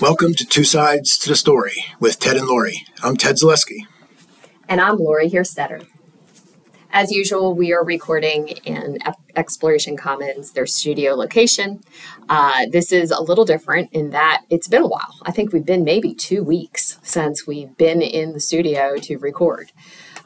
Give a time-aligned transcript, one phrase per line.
[0.00, 2.84] Welcome to Two Sides to the Story with Ted and Lori.
[3.02, 3.86] I'm Ted Zaleski.
[4.68, 5.86] And I'm Lori Hirstetter.
[6.90, 8.98] As usual, we are recording in
[9.34, 11.82] Exploration Commons, their studio location.
[12.28, 15.18] Uh, this is a little different in that it's been a while.
[15.22, 19.72] I think we've been maybe two weeks since we've been in the studio to record.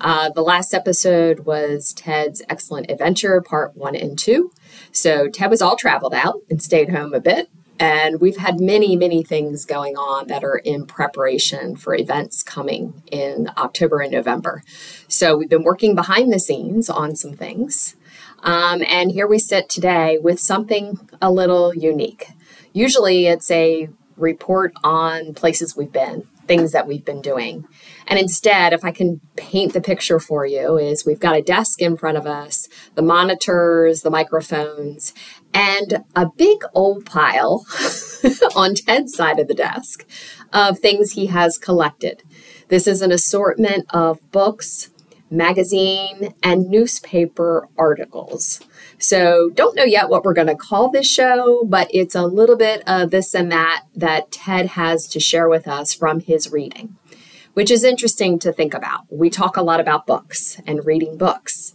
[0.01, 4.53] Uh, the last episode was Ted's Excellent Adventure, part one and two.
[4.93, 7.49] So Ted was all traveled out and stayed home a bit.
[7.79, 13.03] And we've had many, many things going on that are in preparation for events coming
[13.11, 14.63] in October and November.
[15.07, 17.97] So we've been working behind the scenes on some things.
[18.43, 22.29] Um, and here we sit today with something a little unique.
[22.73, 27.67] Usually it's a report on places we've been, things that we've been doing.
[28.07, 31.83] And instead, if I can paint the picture for you, is we've got a desk
[31.83, 35.13] in front of us, the monitors, the microphones,
[35.55, 37.67] and a big old pile
[38.57, 40.07] on Ted's side of the desk
[40.53, 42.23] of things he has collected.
[42.69, 44.91] This is an assortment of books,
[45.31, 48.61] magazine, and newspaper articles.
[48.99, 52.57] So, don't know yet what we're going to call this show, but it's a little
[52.57, 56.97] bit of this and that that Ted has to share with us from his reading,
[57.55, 59.03] which is interesting to think about.
[59.09, 61.75] We talk a lot about books and reading books.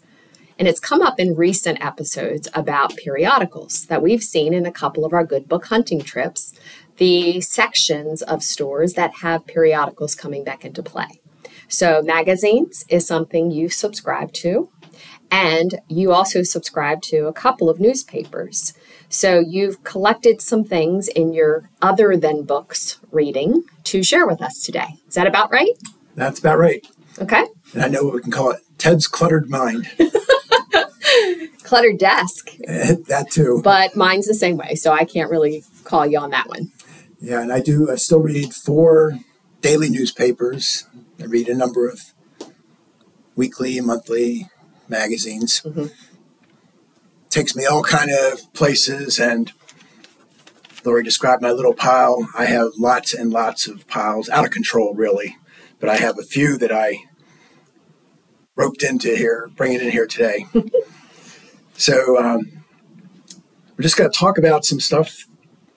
[0.63, 5.03] And it's come up in recent episodes about periodicals that we've seen in a couple
[5.03, 6.53] of our good book hunting trips,
[6.99, 11.19] the sections of stores that have periodicals coming back into play.
[11.67, 14.69] So, magazines is something you subscribe to,
[15.29, 18.71] and you also subscribe to a couple of newspapers.
[19.09, 24.63] So, you've collected some things in your other than books reading to share with us
[24.63, 24.95] today.
[25.09, 25.73] Is that about right?
[26.15, 26.87] That's about right.
[27.19, 27.47] Okay.
[27.73, 29.89] And I know what we can call it Ted's cluttered mind.
[31.73, 32.51] cluttered desk.
[32.67, 33.59] that too.
[33.63, 36.71] But mine's the same way, so I can't really call you on that one.
[37.19, 37.89] Yeah, and I do.
[37.89, 39.17] I still read four
[39.61, 40.85] daily newspapers.
[41.19, 42.13] I read a number of
[43.35, 44.51] weekly, monthly
[44.87, 45.61] magazines.
[45.65, 45.87] Mm-hmm.
[47.31, 49.51] Takes me all kind of places, and
[50.85, 52.29] Lori described my little pile.
[52.37, 55.37] I have lots and lots of piles, out of control, really.
[55.79, 56.99] But I have a few that I
[58.55, 60.45] roped into here, bringing in here today.
[61.73, 62.63] so um,
[63.77, 65.25] we're just going to talk about some stuff,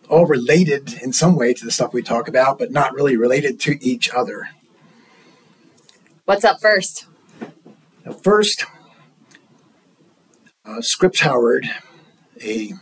[0.09, 3.59] all related in some way to the stuff we talk about, but not really related
[3.61, 4.51] to each other.
[6.25, 7.07] What's up first?
[8.05, 8.67] Now, first,
[10.65, 11.69] uh, Scripps Howard,
[12.43, 12.79] a I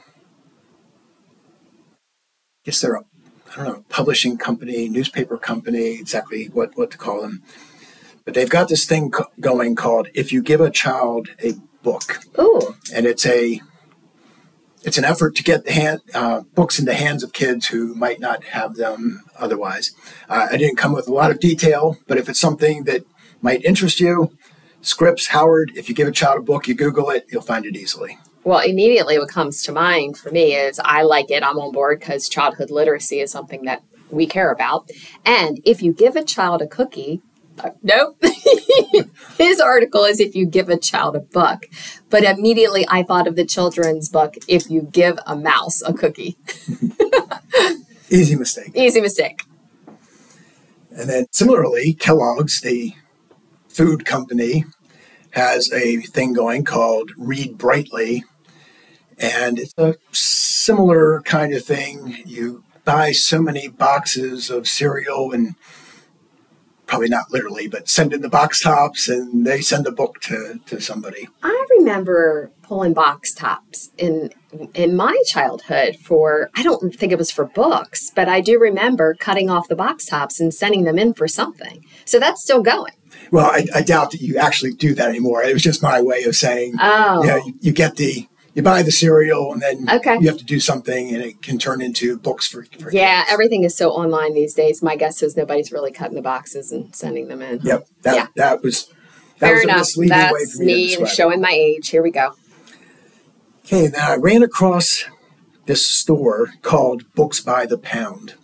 [2.65, 3.05] guess they're a,
[3.53, 7.43] I don't know, publishing company, newspaper company, exactly what, what to call them.
[8.25, 11.53] But they've got this thing co- going called "If You Give a Child a
[11.85, 12.75] Book," Ooh.
[12.93, 13.61] and it's a
[14.85, 17.95] it's an effort to get the hand, uh, books in the hands of kids who
[17.95, 19.93] might not have them otherwise.
[20.29, 23.05] Uh, I didn't come with a lot of detail, but if it's something that
[23.41, 24.37] might interest you,
[24.83, 27.77] Scripps, Howard, if you give a child a book, you Google it, you'll find it
[27.77, 28.19] easily.
[28.45, 32.01] Well, immediately what comes to mind for me is I like it, I'm on board
[32.01, 34.91] because childhood literacy is something that we care about.
[35.25, 37.23] And if you give a child a cookie,
[37.83, 38.23] nope.
[39.39, 41.67] His article is if you give a child a book.
[42.11, 46.37] But immediately I thought of the children's book, if you give a mouse a cookie.
[48.11, 48.71] Easy mistake.
[48.75, 49.43] Easy mistake.
[50.91, 52.95] And then similarly, Kellogg's, the
[53.69, 54.65] food company,
[55.31, 58.25] has a thing going called Read Brightly.
[59.19, 62.23] And it's a similar kind of thing.
[62.25, 65.57] You buy so many boxes of cereal and
[66.95, 70.61] probably not literally, but send in the box tops and they send a book to,
[70.67, 71.27] to somebody.
[71.43, 74.31] I remember pulling box tops in
[74.75, 79.15] in my childhood for I don't think it was for books, but I do remember
[79.15, 81.85] cutting off the box tops and sending them in for something.
[82.05, 82.93] So that's still going.
[83.33, 85.43] Well, I, I doubt that you actually do that anymore.
[85.43, 88.63] It was just my way of saying, oh, you, know, you, you get the you
[88.63, 90.19] buy the cereal and then okay.
[90.21, 93.33] you have to do something and it can turn into books for, for yeah kids.
[93.33, 94.83] everything is so online these days.
[94.83, 97.61] My guess is nobody's really cutting the boxes and sending them in.
[97.63, 98.27] Yep that, yeah.
[98.37, 98.95] that was that
[99.39, 99.77] fair was enough.
[100.09, 101.89] that's way me, me showing my age.
[101.89, 102.35] Here we go.
[103.65, 105.05] Okay now i ran across
[105.67, 108.35] this store called books by the pound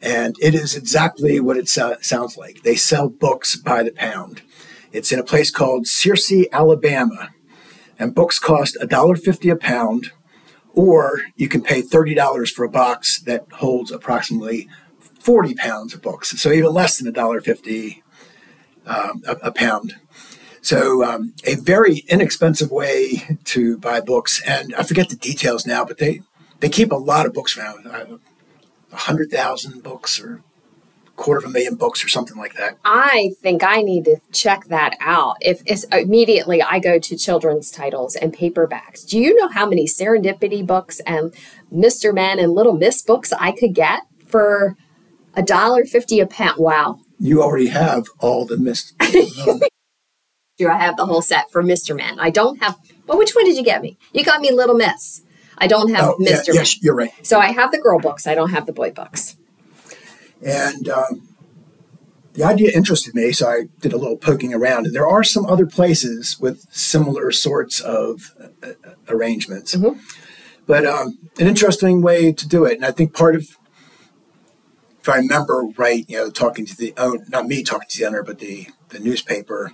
[0.00, 2.62] and it is exactly what it so- sounds like.
[2.62, 4.42] They sell books by the pound.
[4.92, 7.30] It's in a place called searcy alabama
[7.98, 10.12] and books cost $1.50 a pound,
[10.74, 14.68] or you can pay $30 for a box that holds approximately
[15.18, 18.02] 40 pounds of books, so even less than $1.50
[18.86, 19.96] um, a, a, pound.
[20.62, 25.84] So, um, a very inexpensive way to buy books, and I forget the details now,
[25.84, 26.22] but they,
[26.60, 27.86] they keep a lot of books around.
[27.86, 28.18] Uh,
[28.92, 30.42] hundred thousand books or
[31.18, 32.78] quarter of a million books or something like that.
[32.84, 35.36] I think I need to check that out.
[35.42, 39.06] If it's immediately I go to children's titles and paperbacks.
[39.06, 41.34] Do you know how many serendipity books and
[41.72, 42.14] Mr.
[42.14, 44.76] Men and Little Miss books I could get for
[45.34, 46.58] a dollar fifty a pound?
[46.58, 47.00] Wow.
[47.18, 48.92] You already have all the Miss.
[50.58, 51.96] Do I have the whole set for Mr.
[51.96, 52.18] Men?
[52.18, 52.76] I don't have.
[53.06, 53.96] Well, which one did you get me?
[54.12, 55.22] You got me Little Miss.
[55.56, 56.54] I don't have Oh, yeah, Mr.
[56.54, 57.10] yes, you're right.
[57.22, 58.26] So I have the girl books.
[58.26, 59.36] I don't have the boy books.
[60.44, 61.28] And um,
[62.34, 64.86] the idea interested me, so I did a little poking around.
[64.86, 68.72] And there are some other places with similar sorts of uh,
[69.08, 69.76] arrangements.
[70.66, 72.74] But um, an interesting way to do it.
[72.74, 73.56] And I think part of,
[75.00, 78.06] if I remember right, you know, talking to the own, not me talking to the
[78.06, 79.72] owner, but the, the newspaper,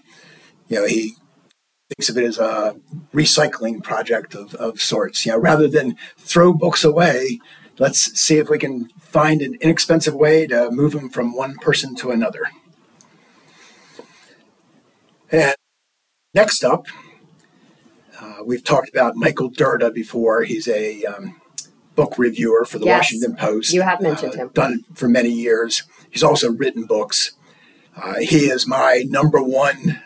[0.68, 1.16] you know, he
[1.90, 2.76] thinks of it as a
[3.12, 5.26] recycling project of, of sorts.
[5.26, 7.40] You know, rather than throw books away,
[7.78, 11.94] let's see if we can find an inexpensive way to move them from one person
[11.96, 12.46] to another.
[15.30, 15.54] And
[16.34, 16.86] next up,
[18.20, 20.44] uh, we've talked about Michael Dirda before.
[20.44, 21.40] He's a um,
[21.94, 23.72] book reviewer for the Yes, Washington Post.
[23.72, 24.50] you have mentioned Uh, him.
[24.54, 25.82] Done it for many years.
[26.10, 27.32] He's also written books.
[27.96, 30.00] Uh, he is my number one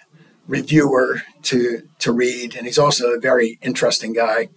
[0.46, 4.48] reviewer to to read, and he's also a very interesting guy.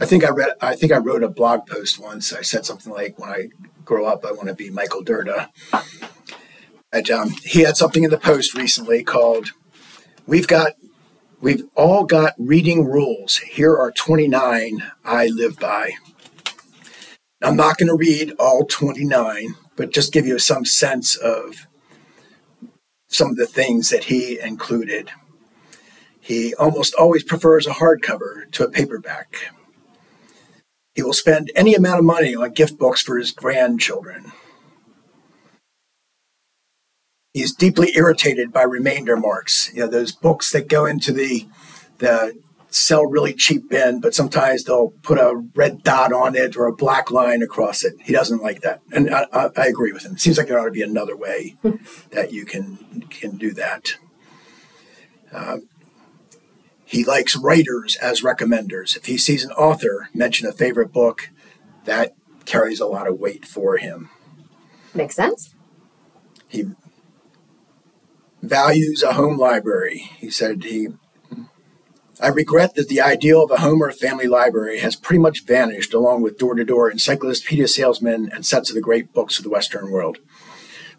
[0.00, 0.50] I think I read.
[0.60, 2.32] I think I wrote a blog post once.
[2.32, 3.48] I said something like, "When I
[3.84, 5.48] grow up, I want to be Michael Dirda."
[6.92, 9.52] And um, he had something in the post recently called
[10.26, 10.72] "We've got,
[11.40, 13.38] we've all got reading rules.
[13.38, 15.92] Here are twenty nine I live by."
[17.42, 21.66] I'm not going to read all twenty nine, but just give you some sense of
[23.08, 25.10] some of the things that he included.
[26.20, 29.52] He almost always prefers a hardcover to a paperback.
[30.96, 34.32] He will spend any amount of money on gift books for his grandchildren.
[37.34, 39.70] He is deeply irritated by remainder marks.
[39.74, 41.46] You know, those books that go into the
[41.98, 42.32] the
[42.70, 46.74] sell really cheap bin, but sometimes they'll put a red dot on it or a
[46.74, 47.94] black line across it.
[48.02, 50.12] He doesn't like that, and I, I, I agree with him.
[50.12, 51.56] It seems like there ought to be another way
[52.10, 53.96] that you can can do that.
[55.30, 55.68] Um,
[56.86, 58.96] he likes writers as recommenders.
[58.96, 61.30] If he sees an author mention a favorite book,
[61.84, 64.08] that carries a lot of weight for him.
[64.94, 65.54] Makes sense.
[66.48, 66.66] He
[68.40, 70.10] values a home library.
[70.18, 70.88] He said he
[72.18, 75.92] I regret that the ideal of a home or family library has pretty much vanished
[75.92, 80.18] along with door-to-door encyclopedia salesmen and sets of the great books of the Western world.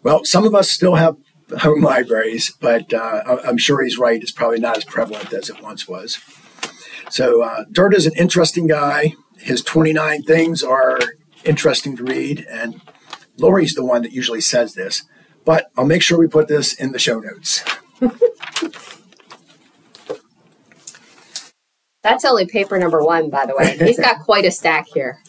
[0.04, 1.16] Well, some of us still have
[1.60, 4.20] home libraries, but uh, I'm sure he's right.
[4.20, 6.18] It's probably not as prevalent as it once was.
[7.10, 9.14] So uh, Dirda is an interesting guy.
[9.38, 10.98] His 29 things are
[11.44, 12.80] interesting to read, and
[13.38, 15.04] Lori's the one that usually says this,
[15.44, 17.64] but I'll make sure we put this in the show notes.
[22.02, 23.76] That's only paper number one, by the way.
[23.76, 25.20] He's got quite a stack here.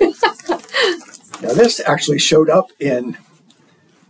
[1.42, 3.18] Now, this actually showed up in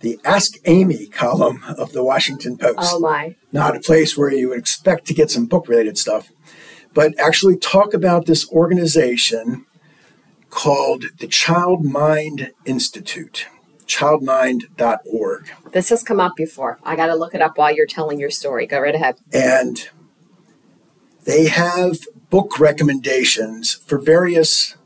[0.01, 2.79] the Ask Amy column of the Washington Post.
[2.81, 3.37] Oh my.
[3.53, 6.31] Not a place where you would expect to get some book related stuff,
[6.95, 9.67] but actually talk about this organization
[10.51, 13.47] called the Child Mind Institute,
[13.87, 15.53] childmind.org.
[15.73, 16.79] This has come up before.
[16.83, 18.67] I got to look it up while you're telling your story.
[18.67, 19.17] Go right ahead.
[19.33, 19.89] And
[21.25, 22.01] they have
[22.31, 24.77] book recommendations for various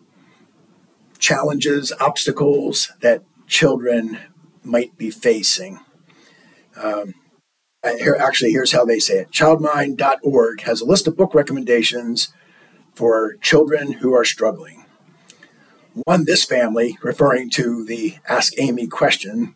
[1.19, 4.19] challenges, obstacles that children
[4.62, 5.81] might be facing.
[6.76, 7.14] Um,
[7.83, 12.33] here, actually, here's how they say it childmind.org has a list of book recommendations
[12.95, 14.85] for children who are struggling.
[16.05, 19.55] One, this family, referring to the Ask Amy question,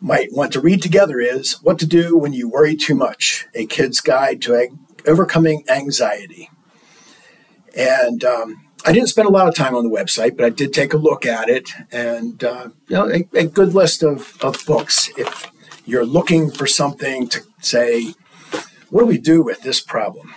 [0.00, 3.66] might want to read together is What to Do When You Worry Too Much A
[3.66, 4.68] Kid's Guide to
[5.06, 6.50] Overcoming Anxiety.
[7.76, 10.74] And um, I didn't spend a lot of time on the website, but I did
[10.74, 14.62] take a look at it and, uh, you know, a, a good list of, of
[14.66, 15.10] books.
[15.16, 15.50] If
[15.86, 18.12] you're looking for something to say,
[18.90, 20.34] what do we do with this problem?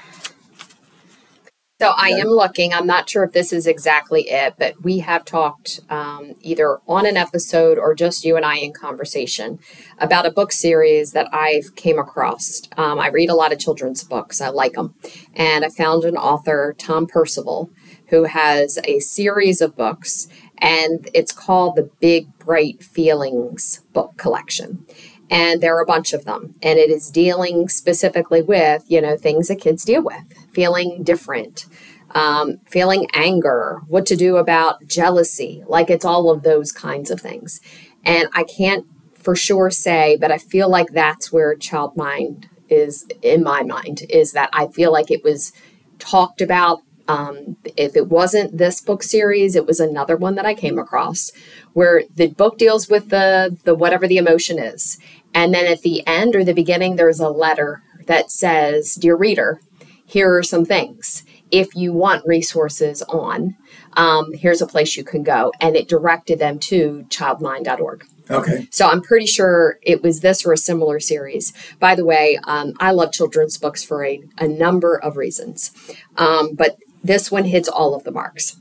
[1.80, 2.74] So I am looking.
[2.74, 7.06] I'm not sure if this is exactly it, but we have talked um, either on
[7.06, 9.60] an episode or just you and I in conversation
[10.00, 12.64] about a book series that I've came across.
[12.78, 14.42] Um, I read a lot of children's books.
[14.42, 14.96] I like them,
[15.36, 17.70] and I found an author, Tom Percival,
[18.10, 24.86] who has a series of books, and it's called the Big Bright Feelings Book Collection
[25.30, 29.18] and there are a bunch of them and it is dealing specifically with you know
[29.18, 30.24] things that kids deal with
[30.54, 31.66] feeling different
[32.12, 35.64] um, feeling anger, what to do about jealousy.
[35.68, 37.62] Like it's all of those kinds of things.
[38.04, 38.86] And I can't
[39.16, 44.04] for sure say, but I feel like that's where child mind is in my mind,
[44.10, 45.52] is that I feel like it was
[46.00, 46.82] talked about.
[47.08, 51.32] Um, if it wasn't this book series, it was another one that I came across
[51.74, 55.00] where the book deals with the the whatever the emotion is,
[55.34, 59.62] and then at the end or the beginning, there's a letter that says, "Dear reader,
[60.06, 63.56] here are some things." if you want resources on,
[63.94, 65.52] um, here's a place you can go.
[65.62, 68.06] And it directed them to childmind.org.
[68.30, 68.68] Okay.
[68.72, 71.54] So I'm pretty sure it was this or a similar series.
[71.80, 75.72] By the way, um, I love children's books for a, a number of reasons,
[76.18, 78.58] um, but this one hits all of the marks.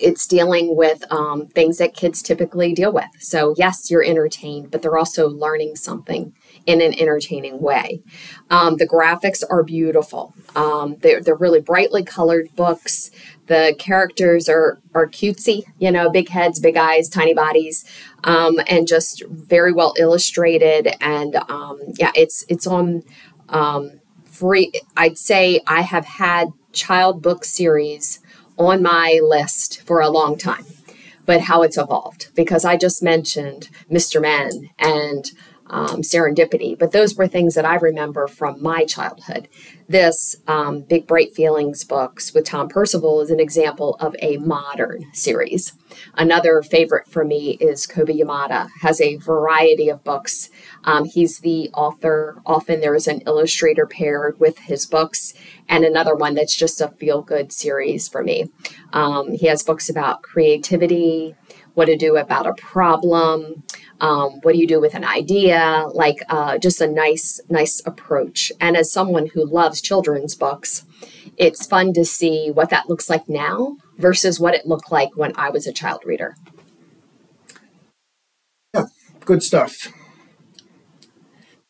[0.00, 3.08] It's dealing with um, things that kids typically deal with.
[3.18, 6.34] So, yes, you're entertained, but they're also learning something
[6.66, 8.02] in an entertaining way.
[8.50, 10.34] Um, the graphics are beautiful.
[10.54, 13.10] Um, they're, they're really brightly colored books.
[13.46, 17.84] The characters are, are cutesy, you know, big heads, big eyes, tiny bodies,
[18.24, 20.94] um, and just very well illustrated.
[21.00, 23.02] And um, yeah, it's it's on
[23.48, 24.70] um, free.
[24.96, 28.20] I'd say I have had child book series
[28.56, 30.64] on my list for a long time
[31.28, 34.18] but how it's evolved because I just mentioned Mr.
[34.18, 35.30] Men and
[35.70, 36.78] um, serendipity.
[36.78, 39.48] But those were things that I remember from my childhood.
[39.88, 45.06] This um, Big Bright Feelings books with Tom Percival is an example of a modern
[45.12, 45.72] series.
[46.14, 50.50] Another favorite for me is Kobi Yamada, has a variety of books.
[50.84, 52.42] Um, he's the author.
[52.44, 55.32] Often there is an illustrator paired with his books,
[55.68, 58.50] and another one that's just a feel good series for me.
[58.92, 61.34] Um, he has books about creativity,
[61.74, 63.62] what to do about a problem,
[64.00, 65.86] um, what do you do with an idea?
[65.92, 68.52] Like uh, just a nice nice approach.
[68.60, 70.84] And as someone who loves children's books
[71.36, 75.32] it's fun to see what that looks like now versus what it looked like when
[75.36, 76.34] i was a child reader.
[78.74, 78.86] Yeah
[79.28, 79.92] good stuff.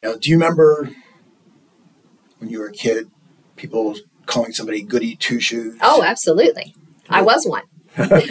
[0.01, 0.91] Now, do you remember
[2.39, 3.11] when you were a kid
[3.57, 5.77] people calling somebody goody two shoes?
[5.83, 6.75] Oh absolutely.
[7.11, 7.65] I was one.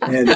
[0.00, 0.30] And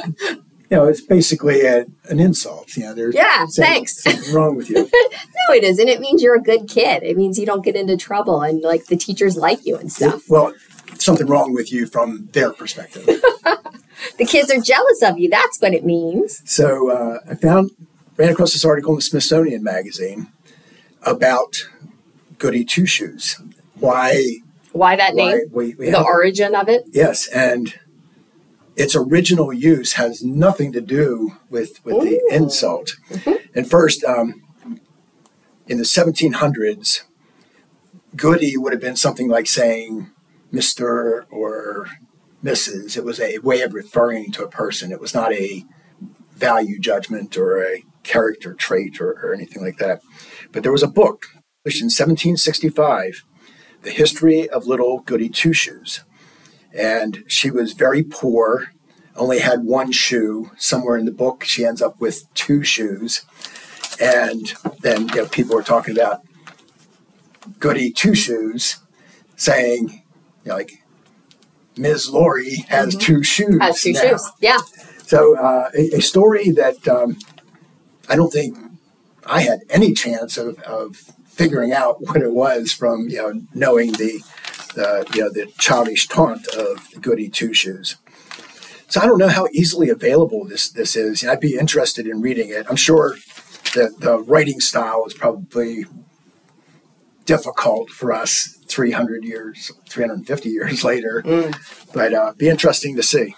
[0.70, 2.76] you know, it's basically a, an insult.
[2.76, 4.02] You know, there's yeah, thanks.
[4.02, 4.76] Something wrong with you.
[4.92, 5.88] no, it isn't.
[5.88, 7.02] It means you're a good kid.
[7.02, 10.28] It means you don't get into trouble and like the teachers like you and stuff.
[10.28, 10.54] Well,
[10.99, 13.06] something wrong with you from their perspective.
[14.18, 15.28] the kids are jealous of you.
[15.28, 16.42] That's what it means.
[16.50, 17.70] So uh, I found
[18.16, 20.28] ran across this article in the Smithsonian magazine
[21.02, 21.68] about
[22.38, 23.40] Goody Two Shoes.
[23.78, 24.38] Why?
[24.73, 25.40] Why that why name?
[25.52, 26.85] We, we the origin of it.
[26.90, 27.78] Yes, and
[28.76, 32.97] its original use has nothing to do with, with the insult.
[33.11, 33.59] Mm-hmm.
[33.59, 34.42] And first, um,
[35.66, 37.02] in the 1700s,
[38.14, 40.11] goody would have been something like saying
[40.52, 41.25] Mr.
[41.30, 41.88] or
[42.45, 42.97] Mrs.
[42.97, 44.92] It was a way of referring to a person.
[44.92, 45.64] It was not a
[46.35, 50.02] value judgment or a character trait or, or anything like that.
[50.52, 51.26] But there was a book
[51.64, 53.25] published in 1765,
[53.83, 56.04] The History of Little Goody Two Shoes
[56.76, 58.73] and she was very poor,
[59.14, 60.50] only had one shoe.
[60.56, 63.25] Somewhere in the book, she ends up with two shoes.
[64.00, 66.21] And then you know, people were talking about
[67.59, 68.78] Goody Two Shoes,
[69.37, 69.88] saying,
[70.45, 70.83] you know, like,
[71.78, 72.11] Ms.
[72.11, 72.99] Lori has mm-hmm.
[72.99, 73.59] two shoes.
[73.61, 74.00] Has two now.
[74.00, 74.59] shoes, yeah.
[75.04, 77.18] So, uh, a, a, story that um,
[78.09, 78.59] I don't think
[79.25, 83.92] I had any chance of, of figuring out what it was from you know knowing
[83.92, 84.21] the
[84.76, 87.97] the you know the childish taunt of goody two shoes.
[88.88, 91.25] So I don't know how easily available this this is.
[91.25, 92.66] I'd be interested in reading it.
[92.71, 93.16] I'm sure
[93.75, 95.87] that the writing style is probably
[97.25, 101.92] difficult for us 300 years, 350 years later, mm.
[101.92, 103.35] but uh, be interesting to see.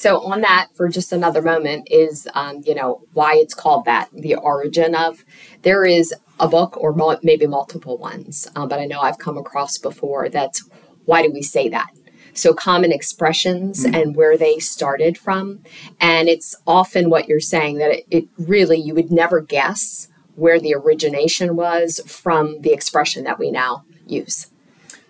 [0.00, 4.08] So on that, for just another moment, is um, you know why it's called that,
[4.14, 5.26] the origin of.
[5.60, 9.76] There is a book or maybe multiple ones, um, but I know I've come across
[9.76, 10.66] before that's
[11.04, 11.90] why do we say that?
[12.32, 13.94] So, common expressions mm-hmm.
[13.94, 15.60] and where they started from.
[16.00, 20.58] And it's often what you're saying that it, it, really, you would never guess where
[20.58, 24.46] the origination was from the expression that we now use.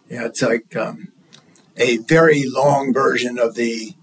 [0.08, 1.12] Yeah, it's like um,
[1.76, 3.94] a very long version of the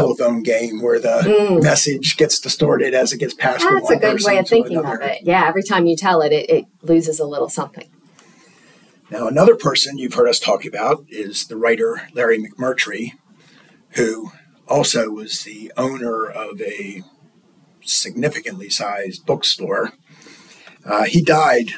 [0.00, 1.62] telephone game where the mm.
[1.62, 3.64] message gets distorted as it gets passed.
[3.64, 3.74] Along.
[3.76, 5.22] That's a good way of thinking of it.
[5.22, 7.88] Yeah, every time you tell it, it, it loses a little something.
[9.10, 13.12] Now, another person you've heard us talk about is the writer Larry McMurtry,
[13.90, 14.32] who
[14.66, 17.02] also was the owner of a
[17.80, 19.92] significantly sized bookstore.
[20.84, 21.70] Uh, he died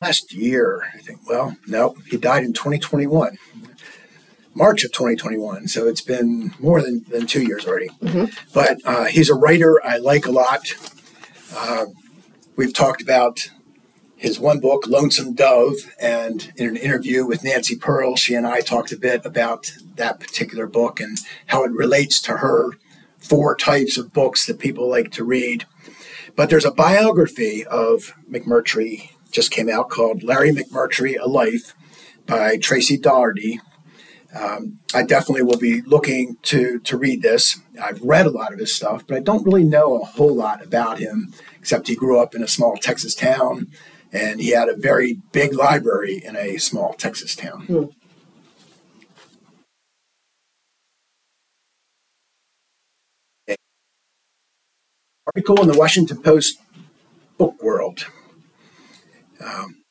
[0.00, 1.20] last year, I think.
[1.28, 3.36] Well, no, he died in 2021,
[4.56, 5.68] March of 2021.
[5.68, 7.90] So it's been more than, than two years already.
[8.02, 8.24] Mm-hmm.
[8.54, 10.74] But uh, he's a writer I like a lot.
[11.54, 11.86] Uh,
[12.56, 13.50] we've talked about
[14.16, 18.62] his one book, Lonesome Dove, and in an interview with Nancy Pearl, she and I
[18.62, 22.72] talked a bit about that particular book and how it relates to her
[23.18, 25.66] four types of books that people like to read.
[26.34, 31.74] But there's a biography of McMurtry just came out called Larry McMurtry: A Life
[32.24, 33.60] by Tracy Daugherty.
[34.34, 37.60] Um, I definitely will be looking to to read this.
[37.82, 40.64] I've read a lot of his stuff, but I don't really know a whole lot
[40.64, 43.68] about him, except he grew up in a small Texas town,
[44.12, 47.62] and he had a very big library in a small Texas town.
[47.62, 47.84] Hmm.
[55.34, 56.60] Article in the Washington Post
[57.36, 58.06] Book World
[59.44, 59.82] um,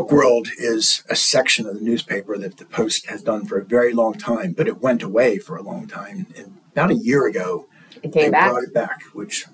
[0.00, 3.92] World is a section of the newspaper that the Post has done for a very
[3.92, 6.26] long time, but it went away for a long time.
[6.36, 7.66] And about a year ago,
[8.02, 8.50] it came they back.
[8.50, 9.46] brought it back, which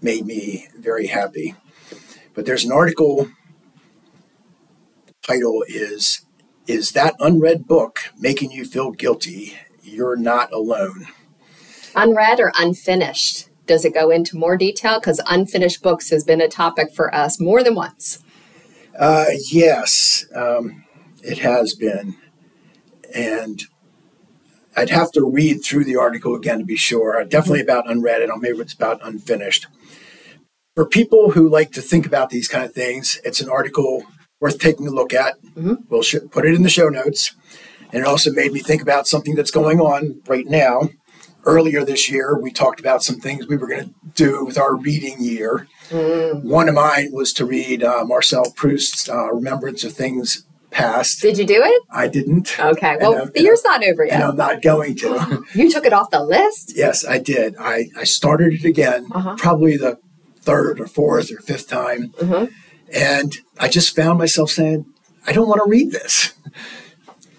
[0.00, 1.54] made me very happy.
[2.34, 3.28] But there's an article.
[5.06, 6.24] The title is
[6.66, 9.56] "Is that unread book making you feel guilty?
[9.82, 11.08] You're not alone."
[11.96, 13.48] Unread or unfinished?
[13.66, 15.00] Does it go into more detail?
[15.00, 18.20] Because unfinished books has been a topic for us more than once.
[18.98, 20.84] Uh, yes, um,
[21.22, 22.16] it has been.
[23.14, 23.62] And
[24.76, 27.24] I'd have to read through the article again to be sure.
[27.24, 29.66] Definitely about unread, and maybe it's about unfinished.
[30.76, 34.04] For people who like to think about these kind of things, it's an article
[34.40, 35.42] worth taking a look at.
[35.42, 35.74] Mm-hmm.
[35.88, 37.34] We'll sh- put it in the show notes.
[37.92, 40.88] And it also made me think about something that's going on right now.
[41.44, 44.76] Earlier this year, we talked about some things we were going to do with our
[44.76, 45.66] reading year.
[45.88, 46.44] Mm.
[46.44, 51.20] One of mine was to read uh, Marcel Proust's uh, Remembrance of Things Past.
[51.20, 51.82] Did you do it?
[51.90, 52.58] I didn't.
[52.58, 52.96] Okay.
[53.00, 54.14] Well, the year's not over yet.
[54.14, 55.44] And I'm not going to.
[55.54, 56.74] you took it off the list?
[56.76, 57.56] Yes, I did.
[57.58, 59.36] I, I started it again, uh-huh.
[59.36, 59.98] probably the
[60.40, 62.10] third or fourth or fifth time.
[62.18, 62.52] Mm-hmm.
[62.92, 64.86] And I just found myself saying,
[65.26, 66.34] I don't want to read this.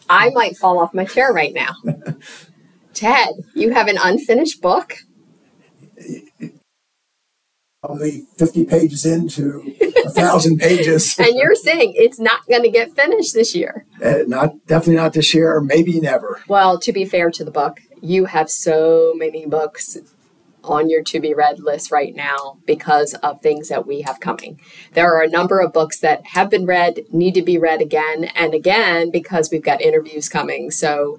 [0.10, 1.76] I might fall off my chair right now.
[2.94, 5.00] Ted, you have an unfinished book?
[7.84, 9.74] probably 50 pages into
[10.06, 11.16] a thousand pages.
[11.20, 13.86] and you're saying it's not going to get finished this year?
[14.04, 16.42] Uh, not definitely not this year, maybe never.
[16.48, 19.98] Well, to be fair to the book, you have so many books
[20.64, 24.62] on your to be read list right now because of things that we have coming.
[24.94, 28.26] There are a number of books that have been read, need to be read again
[28.36, 30.70] and again because we've got interviews coming.
[30.70, 31.18] So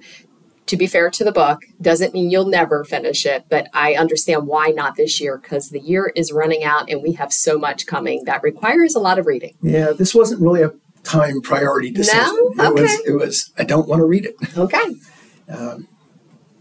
[0.65, 4.47] to be fair to the book, doesn't mean you'll never finish it, but I understand
[4.47, 7.85] why not this year because the year is running out and we have so much
[7.85, 9.55] coming that requires a lot of reading.
[9.61, 10.71] Yeah, this wasn't really a
[11.03, 12.53] time priority decision.
[12.55, 12.71] No?
[12.71, 12.81] Okay.
[12.81, 14.35] It was, it was I don't want to read it.
[14.57, 14.95] Okay.
[15.49, 15.87] Um,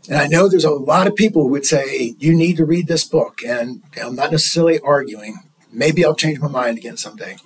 [0.09, 2.89] and I know there's a lot of people who would say, you need to read
[2.89, 3.43] this book.
[3.47, 5.37] And I'm not necessarily arguing.
[5.73, 7.37] Maybe I'll change my mind again someday.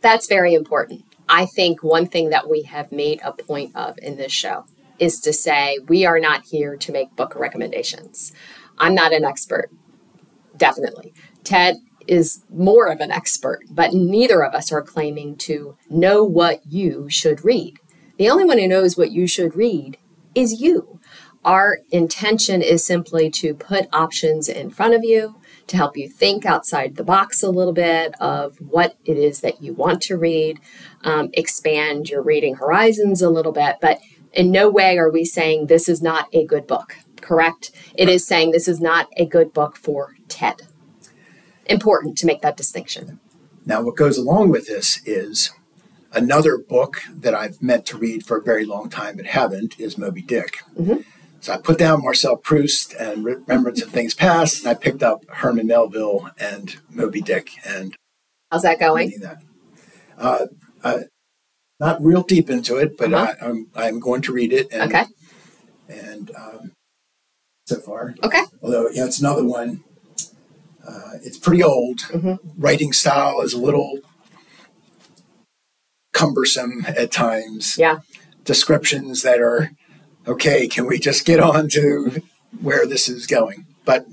[0.00, 1.04] That's very important.
[1.28, 4.64] I think one thing that we have made a point of in this show
[4.98, 8.32] is to say we are not here to make book recommendations.
[8.78, 9.70] I'm not an expert,
[10.56, 11.14] definitely.
[11.44, 16.60] Ted is more of an expert, but neither of us are claiming to know what
[16.66, 17.78] you should read.
[18.18, 19.98] The only one who knows what you should read
[20.34, 21.00] is you.
[21.44, 25.36] Our intention is simply to put options in front of you
[25.68, 29.62] to help you think outside the box a little bit of what it is that
[29.62, 30.60] you want to read,
[31.02, 33.76] um, expand your reading horizons a little bit.
[33.80, 34.00] But
[34.36, 37.72] in no way are we saying this is not a good book, correct?
[37.94, 40.62] It is saying this is not a good book for Ted.
[41.64, 43.18] Important to make that distinction.
[43.64, 45.50] Now, what goes along with this is
[46.12, 49.98] another book that I've meant to read for a very long time but haven't is
[49.98, 50.58] Moby Dick.
[50.78, 51.00] Mm-hmm.
[51.40, 55.24] So I put down Marcel Proust and Remembrance of Things Past, and I picked up
[55.28, 57.50] Herman Melville and Moby Dick.
[57.64, 57.94] And
[58.50, 59.12] how's that going?
[59.20, 59.42] That.
[60.18, 60.46] Uh,
[60.82, 60.98] uh,
[61.78, 63.34] not real deep into it, but uh-huh.
[63.40, 64.68] I, am I'm, I'm going to read it.
[64.72, 65.04] And, okay.
[65.88, 66.72] And um,
[67.66, 68.42] so far, okay.
[68.62, 69.84] Although yeah, it's another one.
[70.86, 71.98] Uh, it's pretty old.
[71.98, 72.34] Mm-hmm.
[72.56, 73.98] Writing style is a little
[76.12, 77.76] cumbersome at times.
[77.76, 77.98] Yeah.
[78.44, 79.72] Descriptions that are
[80.26, 80.68] okay.
[80.68, 82.22] Can we just get on to
[82.60, 83.66] where this is going?
[83.84, 84.06] But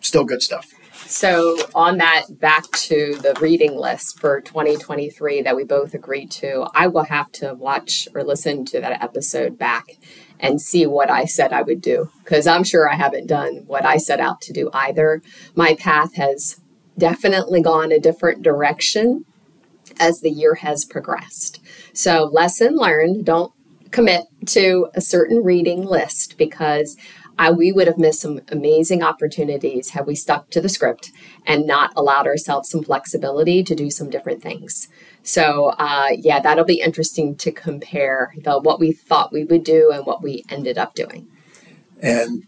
[0.00, 0.66] still good stuff.
[1.10, 6.68] So, on that, back to the reading list for 2023 that we both agreed to,
[6.72, 9.98] I will have to watch or listen to that episode back
[10.38, 13.84] and see what I said I would do because I'm sure I haven't done what
[13.84, 15.20] I set out to do either.
[15.56, 16.60] My path has
[16.96, 19.24] definitely gone a different direction
[19.98, 21.60] as the year has progressed.
[21.92, 23.52] So, lesson learned don't
[23.90, 26.96] commit to a certain reading list because
[27.40, 31.10] I, we would have missed some amazing opportunities had we stuck to the script
[31.46, 34.88] and not allowed ourselves some flexibility to do some different things.
[35.22, 39.90] So, uh, yeah, that'll be interesting to compare the what we thought we would do
[39.90, 41.28] and what we ended up doing.
[42.02, 42.44] And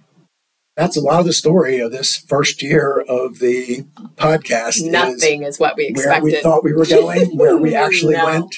[0.77, 4.87] that's a lot of the story of this first year of the podcast.
[4.91, 6.23] Nothing is, is what we expected.
[6.23, 8.27] Where we thought we were going, where we actually no.
[8.27, 8.57] went,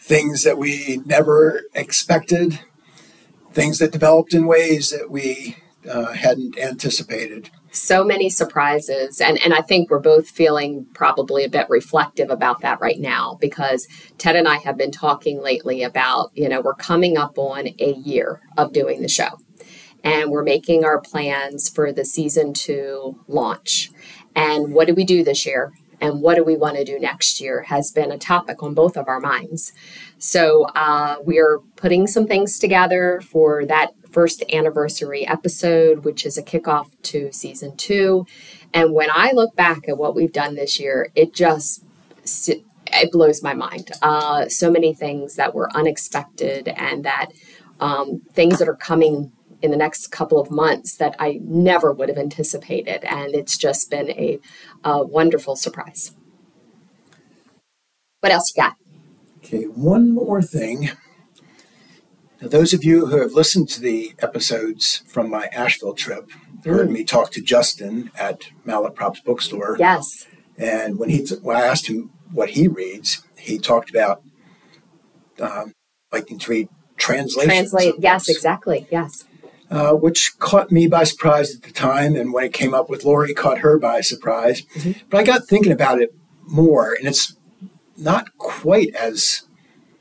[0.00, 2.58] things that we never expected,
[3.52, 5.56] things that developed in ways that we
[5.88, 7.50] uh, hadn't anticipated.
[7.70, 9.20] So many surprises.
[9.20, 13.36] And, and I think we're both feeling probably a bit reflective about that right now
[13.40, 13.86] because
[14.16, 17.92] Ted and I have been talking lately about, you know, we're coming up on a
[17.92, 19.38] year of doing the show
[20.02, 23.90] and we're making our plans for the season two launch.
[24.34, 25.72] And what do we do this year?
[26.00, 28.96] And what do we want to do next year has been a topic on both
[28.96, 29.72] of our minds.
[30.18, 36.36] So uh, we are putting some things together for that first anniversary episode, which is
[36.36, 38.26] a kickoff to season two.
[38.74, 41.84] And when I look back at what we've done this year, it just
[43.00, 43.92] it blows my mind.
[44.02, 47.28] Uh, so many things that were unexpected, and that
[47.78, 49.30] um, things that are coming
[49.62, 53.04] in the next couple of months that I never would have anticipated.
[53.04, 54.40] And it's just been a,
[54.82, 56.12] a wonderful surprise.
[58.18, 58.74] What else you got?
[59.36, 60.90] Okay, one more thing.
[62.40, 66.30] Now, those of you who have listened to the episodes from my Asheville trip
[66.64, 66.92] heard mm.
[66.92, 69.76] me talk to Justin at Malaprop's bookstore.
[69.78, 70.26] Yes.
[70.56, 74.22] And when he when I asked him what he reads, he talked about
[75.40, 75.72] um,
[76.12, 77.52] liking to read translations.
[77.52, 79.24] Translate, yes, exactly, yes.
[79.70, 82.16] Uh, which caught me by surprise at the time.
[82.16, 84.62] And when it came up with Lori, caught her by surprise.
[84.74, 85.06] Mm-hmm.
[85.10, 86.14] But I got thinking about it
[86.46, 87.36] more, and it's
[87.96, 89.42] not quite as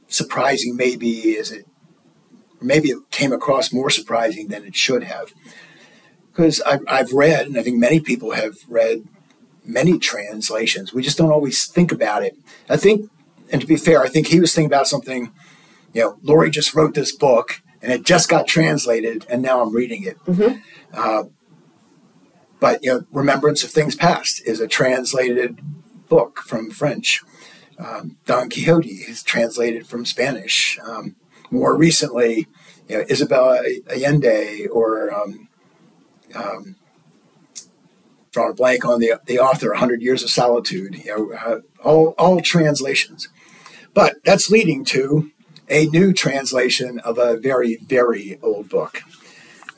[0.07, 1.65] surprising, maybe, as it,
[2.61, 5.33] maybe it came across more surprising than it should have.
[6.31, 9.07] Because I've, I've read, and I think many people have read
[9.63, 10.93] many translations.
[10.93, 12.37] We just don't always think about it.
[12.69, 13.09] I think,
[13.51, 15.31] and to be fair, I think he was thinking about something,
[15.93, 19.73] you know, Lori just wrote this book and it just got translated, and now I'm
[19.73, 20.17] reading it.
[20.25, 20.59] Mm-hmm.
[20.93, 21.23] Uh,
[22.59, 25.61] but you know, Remembrance of Things Past is a translated
[26.09, 27.21] book from French.
[27.77, 30.79] Um, Don Quixote is translated from Spanish.
[30.83, 31.15] Um,
[31.51, 32.47] more recently,
[32.87, 35.47] you know, Isabel Allende or um,
[36.35, 36.75] um,
[38.31, 40.95] drawn a blank on the the author, Hundred Years of Solitude.
[41.03, 43.29] You know, uh, all all translations.
[43.93, 45.31] But that's leading to
[45.69, 49.01] a new translation of a very, very old book,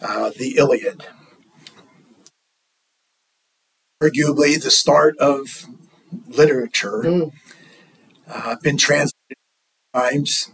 [0.02, 1.06] uh, the Iliad.
[4.02, 5.66] Arguably the start of
[6.28, 7.32] literature, mm.
[8.28, 9.38] uh, been translated
[9.94, 10.52] times.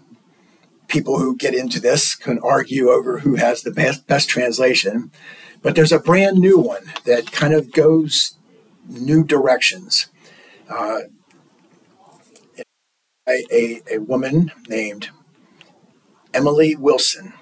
[0.88, 5.12] People who get into this can argue over who has the best, best translation,
[5.62, 8.38] but there's a brand new one that kind of goes
[8.88, 10.08] new directions.
[10.69, 11.00] Uh,
[13.28, 15.10] a, a, a woman named
[16.34, 17.34] Emily Wilson.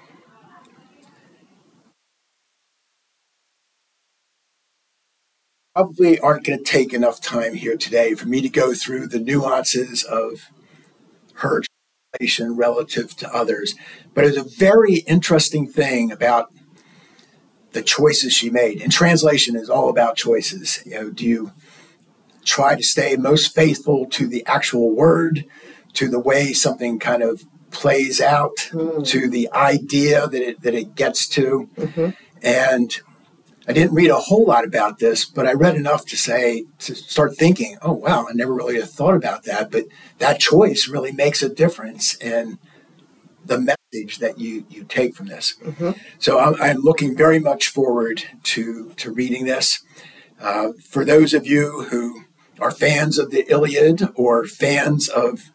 [5.74, 9.18] Probably aren't going to take enough time here today for me to go through the
[9.18, 10.48] nuances of
[11.34, 11.62] her
[12.14, 13.74] translation relative to others,
[14.14, 16.52] but it's a very interesting thing about
[17.72, 18.80] the choices she made.
[18.80, 20.80] And translation is all about choices.
[20.84, 21.52] You know, do you
[22.44, 25.44] try to stay most faithful to the actual word,
[25.94, 29.04] to the way something kind of plays out mm.
[29.06, 31.68] to the idea that it, that it gets to.
[31.76, 32.10] Mm-hmm.
[32.42, 33.00] And
[33.66, 36.94] I didn't read a whole lot about this, but I read enough to say, to
[36.94, 39.70] start thinking, oh, wow, I never really thought about that.
[39.70, 39.84] But
[40.18, 42.58] that choice really makes a difference in
[43.44, 45.54] the message that you, you take from this.
[45.62, 45.92] Mm-hmm.
[46.18, 49.82] So I'm, I'm, looking very much forward to, to reading this.
[50.40, 52.24] Uh, for those of you who
[52.58, 55.50] are fans of the Iliad or fans of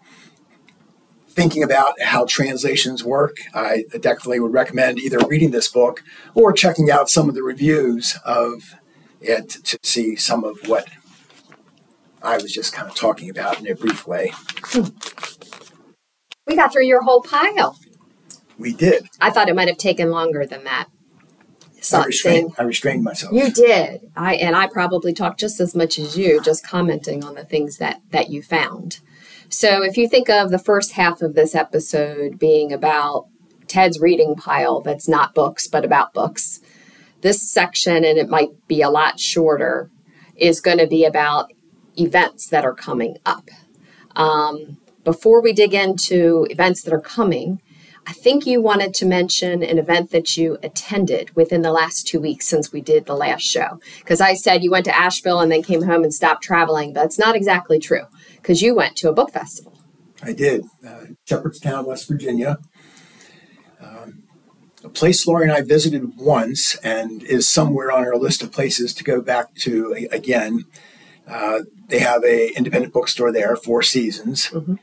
[1.39, 6.91] thinking about how translations work, I definitely would recommend either reading this book or checking
[6.91, 8.75] out some of the reviews of
[9.21, 10.87] it to see some of what
[12.21, 14.33] I was just kind of talking about in a brief way.
[16.45, 17.77] We got through your whole pile.
[18.57, 19.07] We did.
[19.21, 20.87] I thought it might have taken longer than that.
[21.93, 23.31] I restrained, I restrained myself.
[23.31, 24.11] You did.
[24.17, 27.77] I and I probably talked just as much as you, just commenting on the things
[27.77, 28.99] that that you found.
[29.49, 33.25] So if you think of the first half of this episode being about
[33.67, 36.61] Ted's reading pile that's not books, but about books,
[37.21, 39.89] this section, and it might be a lot shorter,
[40.35, 41.51] is going to be about
[41.97, 43.49] events that are coming up.
[44.15, 47.59] Um, before we dig into events that are coming,
[48.05, 52.19] I think you wanted to mention an event that you attended within the last two
[52.19, 53.79] weeks since we did the last show.
[53.97, 57.01] Because I said you went to Asheville and then came home and stopped traveling, but
[57.01, 58.05] that's not exactly true
[58.41, 59.79] because you went to a book festival.
[60.21, 60.65] I did.
[60.85, 62.57] Uh, Shepherdstown, West Virginia.
[63.81, 64.23] Um,
[64.83, 68.93] a place Lori and I visited once and is somewhere on our list of places
[68.95, 70.65] to go back to again.
[71.27, 74.75] Uh, they have a independent bookstore there, Four Seasons, mm-hmm.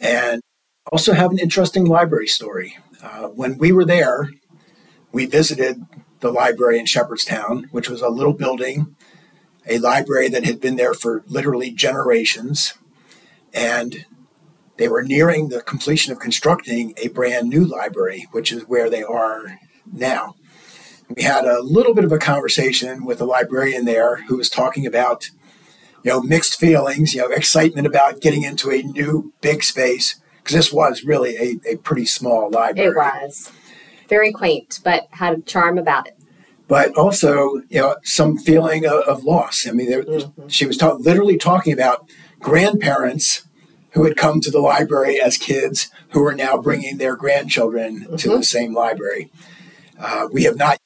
[0.00, 0.40] and
[0.92, 2.76] also have an interesting library story.
[3.02, 4.30] Uh, when we were there,
[5.12, 5.82] we visited
[6.20, 8.94] the library in Shepherdstown, which was a little building,
[9.68, 12.74] a library that had been there for literally generations,
[13.52, 14.06] and
[14.76, 19.02] they were nearing the completion of constructing a brand new library, which is where they
[19.02, 19.58] are
[19.92, 20.34] now.
[21.14, 24.86] We had a little bit of a conversation with a librarian there who was talking
[24.86, 25.30] about,
[26.04, 30.54] you know, mixed feelings, you know, excitement about getting into a new big space, because
[30.54, 32.90] this was really a, a pretty small library.
[32.90, 33.50] It was
[34.08, 36.17] very quaint, but had a charm about it.
[36.68, 39.66] But also, you know, some feeling of, of loss.
[39.66, 40.48] I mean, there, mm-hmm.
[40.48, 42.08] she was ta- literally talking about
[42.40, 43.46] grandparents
[43.92, 48.16] who had come to the library as kids who are now bringing their grandchildren mm-hmm.
[48.16, 49.30] to the same library.
[49.98, 50.78] Uh, we have not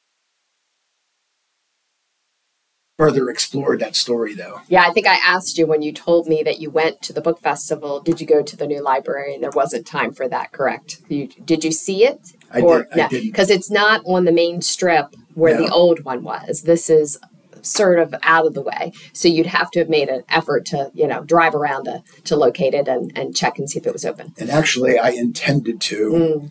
[3.03, 4.61] further explored that story though.
[4.69, 7.21] Yeah, I think I asked you when you told me that you went to the
[7.21, 9.35] book festival, did you go to the new library?
[9.35, 11.03] And there wasn't time for that, correct?
[11.09, 12.21] You, did you see it?
[12.53, 13.11] I or, did.
[13.11, 15.67] Because it's not on the main strip where no.
[15.67, 16.63] the old one was.
[16.63, 17.19] This is
[17.63, 18.93] sort of out of the way.
[19.13, 22.37] So you'd have to have made an effort to, you know, drive around to, to
[22.37, 24.35] locate it and, and check and see if it was open.
[24.39, 26.11] And actually, I intended to.
[26.11, 26.51] Mm.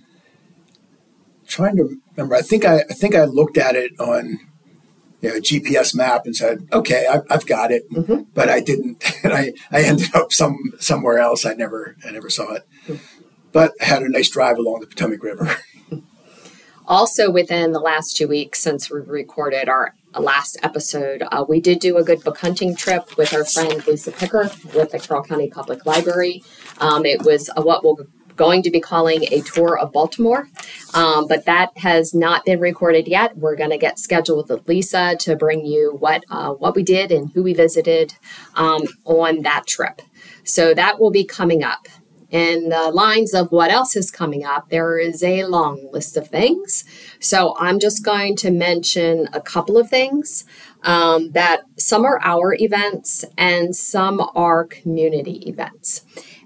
[1.48, 4.39] Trying to remember, I think I, I think I looked at it on
[5.22, 8.24] you know, GPS map and said, "Okay, I, have got it," mm-hmm.
[8.34, 9.04] but I didn't.
[9.24, 11.46] And I, I ended up some somewhere else.
[11.46, 13.24] I never I never saw it, mm-hmm.
[13.52, 15.56] but I had a nice drive along the Potomac River.
[16.92, 21.80] also, within the last two weeks since we recorded our last episode, uh, we did
[21.80, 25.50] do a good book hunting trip with our friend Lisa Picker with the Carroll County
[25.50, 26.44] Public Library.
[26.80, 30.50] Um, it was a, what we'll going to be calling a tour of Baltimore,
[30.94, 33.38] um, but that has not been recorded yet.
[33.38, 37.12] We're going to get scheduled with Lisa to bring you what uh, what we did
[37.14, 38.16] and who we visited
[38.56, 40.02] um, on that trip.
[40.44, 41.88] So that will be coming up.
[42.32, 46.30] In the lines of what else is coming up, there is a long list of
[46.30, 46.86] things.
[47.20, 50.46] So I'm just going to mention a couple of things
[50.84, 56.06] um, that some are our events and some are community events.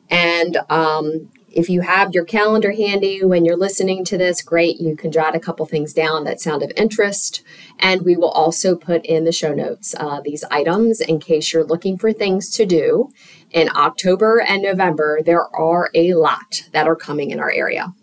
[0.10, 4.82] And um, if you have your calendar handy when you're listening to this, great.
[4.82, 7.42] You can jot a couple things down that sound of interest.
[7.80, 11.64] And we will also put in the show notes uh, these items in case you're
[11.64, 13.10] looking for things to do.
[13.52, 17.94] In October and November, there are a lot that are coming in our area.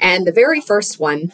[0.00, 1.32] And the very first one,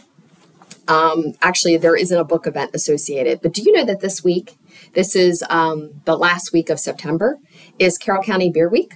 [0.88, 4.56] um, actually, there isn't a book event associated, but do you know that this week,
[4.94, 7.38] this is um, the last week of September,
[7.78, 8.94] is Carroll County Beer Week?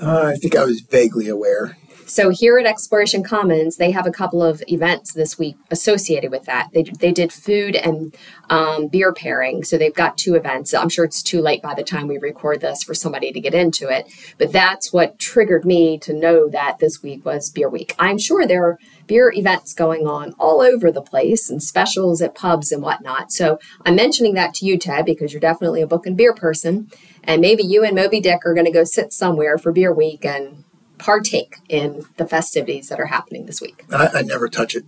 [0.00, 1.76] Uh, I think I was vaguely aware.
[2.14, 6.44] So here at Exploration Commons, they have a couple of events this week associated with
[6.44, 6.68] that.
[6.72, 8.16] They, they did food and
[8.48, 9.64] um, beer pairing.
[9.64, 10.72] So they've got two events.
[10.72, 13.52] I'm sure it's too late by the time we record this for somebody to get
[13.52, 14.06] into it.
[14.38, 17.96] But that's what triggered me to know that this week was Beer Week.
[17.98, 22.36] I'm sure there are beer events going on all over the place and specials at
[22.36, 23.32] pubs and whatnot.
[23.32, 26.92] So I'm mentioning that to you, Ted, because you're definitely a book and beer person.
[27.24, 30.24] And maybe you and Moby Dick are going to go sit somewhere for beer week
[30.24, 30.62] and
[30.98, 33.84] partake in the festivities that are happening this week.
[33.92, 34.84] I, I never touch it.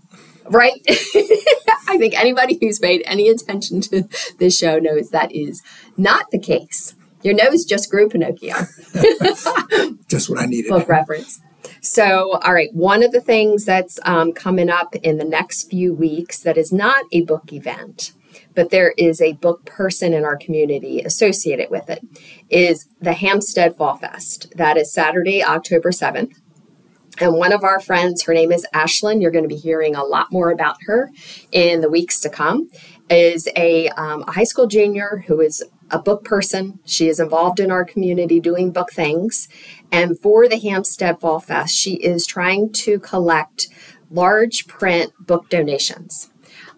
[0.48, 0.80] Right?
[0.88, 5.62] I think anybody who's paid any attention to this show knows that is
[5.96, 6.94] not the case.
[7.22, 8.54] Your nose just grew, Pinocchio.
[10.08, 10.68] just what I needed.
[10.68, 11.40] Book reference.
[11.80, 15.92] So, all right, one of the things that's um, coming up in the next few
[15.94, 18.12] weeks that is not a book event
[18.56, 22.00] but there is a book person in our community associated with it,
[22.50, 24.52] is the Hampstead Fall Fest.
[24.56, 26.32] That is Saturday, October 7th.
[27.18, 30.04] And one of our friends, her name is Ashlyn, you're going to be hearing a
[30.04, 31.10] lot more about her
[31.52, 32.68] in the weeks to come,
[33.08, 36.80] is a, um, a high school junior who is a book person.
[36.84, 39.48] She is involved in our community doing book things.
[39.92, 43.68] And for the Hampstead Fall Fest, she is trying to collect
[44.10, 46.30] large print book donations.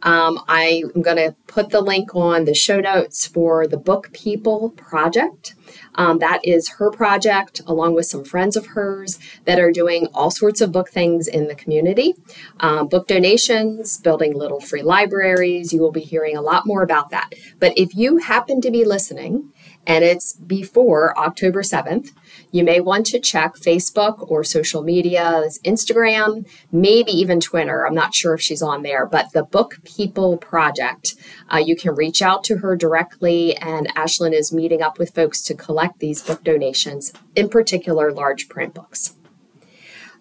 [0.02, 4.12] Um, I am going to put the link on the show notes for the Book
[4.12, 5.54] People Project.
[5.96, 10.30] Um, that is her project, along with some friends of hers that are doing all
[10.30, 12.14] sorts of book things in the community.
[12.60, 15.72] Um, book donations, building little free libraries.
[15.72, 17.32] You will be hearing a lot more about that.
[17.58, 19.52] But if you happen to be listening
[19.88, 22.12] and it's before October 7th.
[22.52, 27.86] You may want to check Facebook or social media, Instagram, maybe even Twitter.
[27.86, 31.14] I'm not sure if she's on there, but the Book People Project.
[31.52, 35.40] Uh, you can reach out to her directly, and Ashlyn is meeting up with folks
[35.42, 39.14] to collect these book donations, in particular, large print books.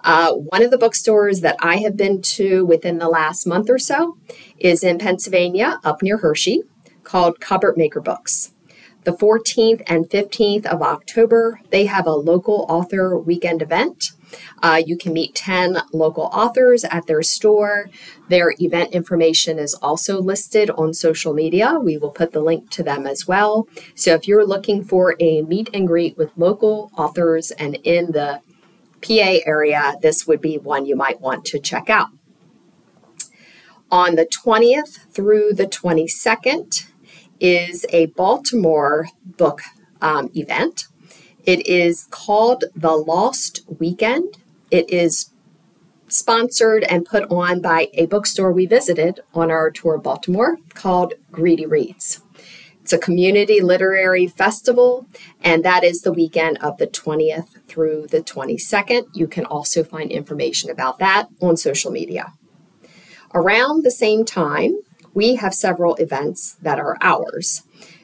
[0.01, 3.79] Uh, one of the bookstores that I have been to within the last month or
[3.79, 4.17] so
[4.57, 6.63] is in Pennsylvania, up near Hershey,
[7.03, 8.53] called Cupboard Maker Books.
[9.07, 14.11] The 14th and 15th of October, they have a local author weekend event.
[14.61, 17.89] Uh, you can meet 10 local authors at their store.
[18.27, 21.79] Their event information is also listed on social media.
[21.81, 23.69] We will put the link to them as well.
[23.95, 28.41] So if you're looking for a meet and greet with local authors and in the
[29.01, 32.09] PA area, this would be one you might want to check out.
[33.89, 36.86] On the 20th through the 22nd
[37.39, 39.61] is a Baltimore book
[40.01, 40.87] um, event.
[41.45, 44.37] It is called The Lost Weekend.
[44.69, 45.31] It is
[46.09, 51.13] sponsored and put on by a bookstore we visited on our tour of Baltimore called
[51.31, 52.21] Greedy Reads.
[52.81, 55.07] It's a community literary festival,
[55.41, 59.07] and that is the weekend of the 20th through the 22nd.
[59.13, 62.31] You can also find information about that on social media.
[63.33, 64.79] Around the same time,
[65.17, 67.63] we have several events that are ours.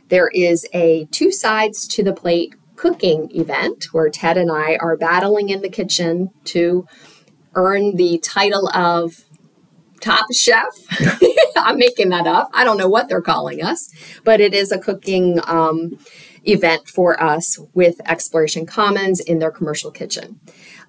[0.10, 4.98] There is a two sides to the plate cooking event where Ted and I are
[4.98, 6.88] battling in the kitchen to
[7.54, 9.26] earn the title of
[10.02, 10.74] top chef.
[11.56, 12.50] I'm making that up.
[12.52, 13.92] I don't know what they're calling us,
[14.24, 16.00] but it is a cooking um,
[16.46, 20.40] event for us with Exploration Commons in their commercial kitchen.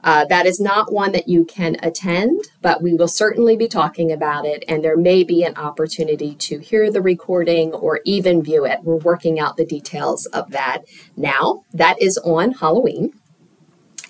[0.04, 4.12] Uh, that is not one that you can attend, but we will certainly be talking
[4.12, 8.66] about it, and there may be an opportunity to hear the recording or even view
[8.66, 8.80] it.
[8.82, 10.82] We're working out the details of that
[11.16, 11.64] now.
[11.72, 13.14] That is on Halloween.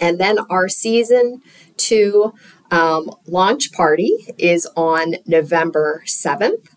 [0.00, 1.42] And then our season
[1.76, 2.34] two
[2.72, 6.70] um, launch party is on November 7th.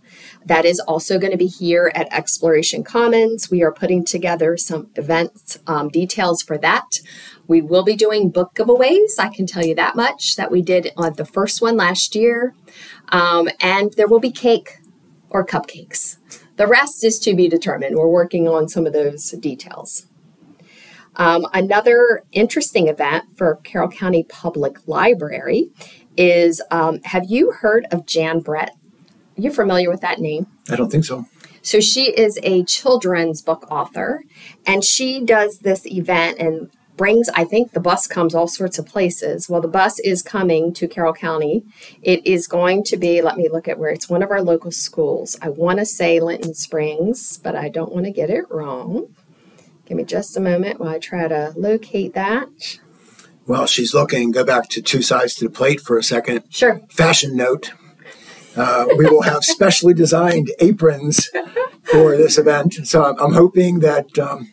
[0.46, 3.52] That is also going to be here at Exploration Commons.
[3.52, 7.02] We are putting together some events um, details for that.
[7.48, 9.18] We will be doing book giveaways.
[9.18, 12.54] I can tell you that much that we did on the first one last year.
[13.10, 14.80] Um, and there will be cake
[15.30, 16.18] or cupcakes.
[16.58, 17.96] The rest is to be determined.
[17.96, 20.08] We're working on some of those details.
[21.16, 25.70] Um, another interesting event for Carroll County Public Library
[26.16, 28.72] is um, have you heard of Jan Brett?
[29.38, 30.48] Are you familiar with that name?
[30.70, 31.26] I don't think so.
[31.62, 34.24] So she is a children's book author,
[34.66, 38.86] and she does this event and brings, I think the bus comes all sorts of
[38.86, 39.48] places.
[39.48, 41.64] Well, the bus is coming to Carroll County.
[42.02, 44.72] It is going to be, let me look at where it's one of our local
[44.72, 45.38] schools.
[45.42, 49.16] I want to say Linton Springs, but I don't want to get it wrong.
[49.86, 52.80] Give me just a moment while I try to locate that.
[53.46, 54.32] Well, she's looking.
[54.32, 56.44] Go back to two sides to the plate for a second.
[56.50, 56.82] Sure.
[56.90, 57.72] Fashion note.
[58.58, 61.30] Uh, we will have specially designed aprons
[61.84, 62.74] for this event.
[62.86, 64.52] So I'm, I'm hoping that um,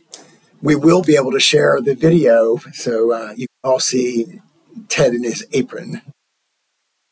[0.64, 4.40] we will be able to share the video so uh, you can all see
[4.88, 6.00] Ted in his apron.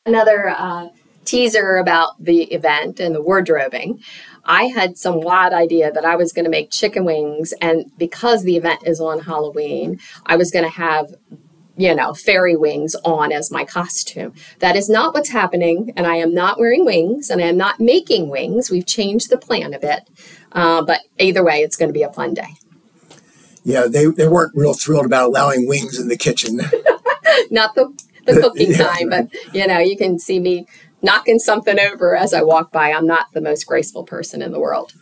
[0.06, 0.88] Another uh,
[1.26, 4.00] teaser about the event and the wardrobing.
[4.46, 8.42] I had some wild idea that I was going to make chicken wings, and because
[8.42, 11.14] the event is on Halloween, I was going to have
[11.74, 14.34] you know, fairy wings on as my costume.
[14.58, 17.80] That is not what's happening, and I am not wearing wings, and I am not
[17.80, 18.70] making wings.
[18.70, 20.08] We've changed the plan a bit,
[20.52, 22.56] uh, but either way, it's going to be a fun day.
[23.64, 26.56] Yeah, they, they weren't real thrilled about allowing wings in the kitchen.
[27.50, 27.92] not the,
[28.26, 30.66] the cooking yeah, time, but you know, you can see me
[31.02, 32.92] knocking something over as I walk by.
[32.92, 34.94] I'm not the most graceful person in the world.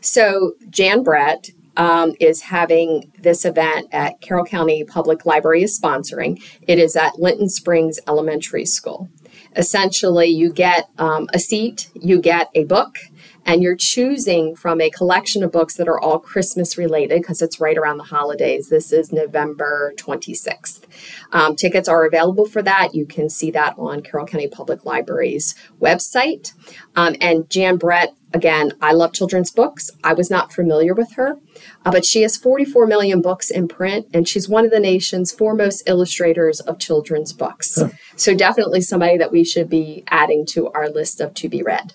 [0.00, 6.42] So, Jan Brett um, is having this event at Carroll County Public Library is sponsoring.
[6.66, 9.08] It is at Linton Springs Elementary School.
[9.56, 12.98] Essentially, you get um, a seat, you get a book,
[13.46, 17.60] and you're choosing from a collection of books that are all Christmas related because it's
[17.60, 18.68] right around the holidays.
[18.68, 20.84] This is November 26th.
[21.32, 22.94] Um, tickets are available for that.
[22.94, 26.52] You can see that on Carroll County Public Library's website.
[26.96, 29.90] Um, and Jan Brett, again, I love children's books.
[30.02, 31.38] I was not familiar with her,
[31.84, 35.32] uh, but she has 44 million books in print, and she's one of the nation's
[35.32, 37.80] foremost illustrators of children's books.
[37.80, 37.90] Huh.
[38.16, 41.94] So, definitely somebody that we should be adding to our list of to be read.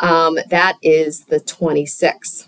[0.00, 2.46] Um, that is the 26th.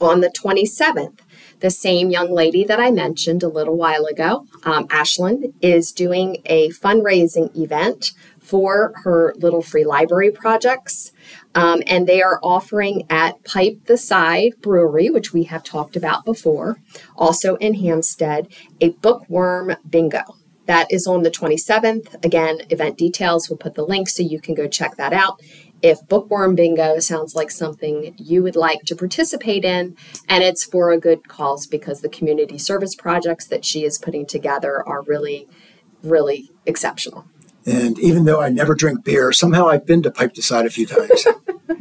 [0.00, 1.18] On the 27th,
[1.60, 6.38] the same young lady that I mentioned a little while ago, um, Ashlyn, is doing
[6.46, 11.12] a fundraising event for her little free library projects.
[11.54, 16.24] Um, and they are offering at Pipe the Side Brewery, which we have talked about
[16.24, 16.78] before,
[17.14, 18.48] also in Hampstead,
[18.80, 20.22] a bookworm bingo.
[20.66, 22.24] That is on the 27th.
[22.24, 25.40] Again, event details, we'll put the link so you can go check that out.
[25.82, 29.96] If Bookworm Bingo sounds like something you would like to participate in,
[30.28, 34.26] and it's for a good cause because the community service projects that she is putting
[34.26, 35.48] together are really,
[36.02, 37.24] really exceptional.
[37.66, 40.70] And even though I never drink beer, somehow I've been to Pipe the Side a
[40.70, 41.26] few times.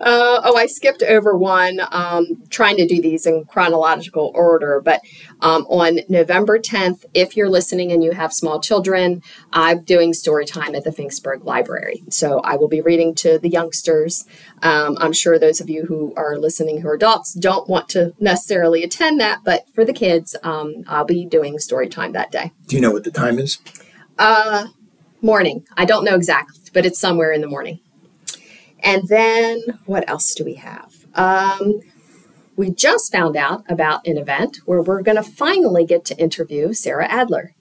[0.00, 4.80] Uh, oh, I skipped over one, um, trying to do these in chronological order.
[4.82, 5.02] But
[5.40, 10.46] um, on November 10th, if you're listening and you have small children, I'm doing story
[10.46, 12.02] time at the Finksburg Library.
[12.08, 14.24] So I will be reading to the youngsters.
[14.62, 18.14] Um, I'm sure those of you who are listening who are adults don't want to
[18.18, 22.52] necessarily attend that, but for the kids, um, I'll be doing story time that day.
[22.68, 23.58] Do you know what the time is?
[24.18, 24.68] Uh,
[25.20, 25.66] morning.
[25.76, 27.80] I don't know exactly, but it's somewhere in the morning.
[28.82, 31.06] And then what else do we have?
[31.14, 31.80] Um,
[32.56, 36.72] we just found out about an event where we're going to finally get to interview
[36.72, 37.54] Sarah Adler.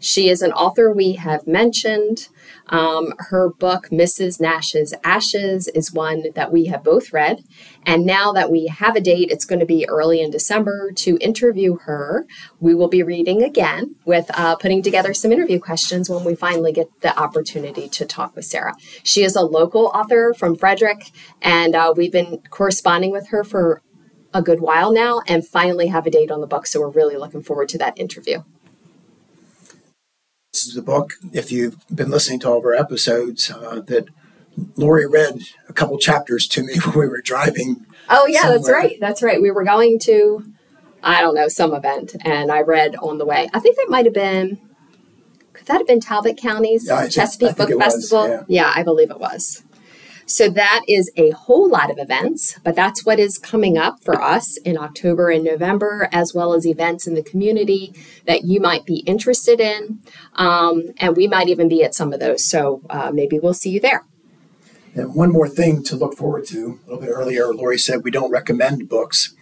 [0.00, 2.28] She is an author we have mentioned.
[2.68, 4.40] Um, her book, Mrs.
[4.40, 7.42] Nash's Ashes, is one that we have both read.
[7.88, 11.16] And now that we have a date, it's going to be early in December to
[11.22, 12.26] interview her.
[12.60, 16.70] We will be reading again with uh, putting together some interview questions when we finally
[16.70, 18.74] get the opportunity to talk with Sarah.
[19.04, 21.10] She is a local author from Frederick,
[21.40, 23.80] and uh, we've been corresponding with her for
[24.34, 26.66] a good while now and finally have a date on the book.
[26.66, 28.42] So we're really looking forward to that interview.
[30.52, 34.08] This is a book, if you've been listening to all of our episodes, uh, that
[34.78, 37.84] Lori read a couple chapters to me when we were driving.
[38.08, 38.58] Oh, yeah, somewhere.
[38.58, 38.96] that's right.
[39.00, 39.42] That's right.
[39.42, 40.44] We were going to,
[41.02, 43.48] I don't know, some event, and I read on the way.
[43.52, 44.58] I think that might have been,
[45.52, 48.28] could that have been Talbot County's yeah, Chesapeake Book Festival?
[48.28, 48.62] Was, yeah.
[48.62, 49.64] yeah, I believe it was.
[50.28, 54.20] So that is a whole lot of events, but that's what is coming up for
[54.20, 57.94] us in October and November, as well as events in the community
[58.26, 60.00] that you might be interested in.
[60.34, 62.44] Um, and we might even be at some of those.
[62.44, 64.04] So uh, maybe we'll see you there.
[64.94, 66.80] And one more thing to look forward to.
[66.86, 69.34] A little bit earlier, Lori said we don't recommend books.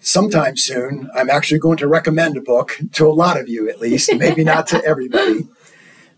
[0.00, 3.80] Sometime soon, I'm actually going to recommend a book to a lot of you, at
[3.80, 5.48] least, maybe not to everybody.